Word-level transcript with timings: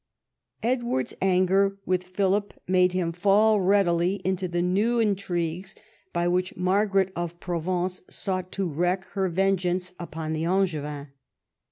Edward's 0.63 1.13
anger 1.21 1.77
with 1.85 2.01
Philip 2.01 2.55
made 2.67 2.93
him 2.93 3.11
fall 3.11 3.61
readily 3.61 4.15
into 4.25 4.47
the 4.47 4.63
new 4.63 4.97
intrigues 4.97 5.75
by 6.11 6.27
which 6.27 6.57
Margaret 6.57 7.11
of 7.15 7.39
Provence 7.39 8.01
sought 8.09 8.51
to 8.53 8.67
wreak 8.67 9.03
her 9.13 9.29
vengeance 9.29 9.93
upon 9.99 10.33
the 10.33 10.43
Angevin. 10.45 11.09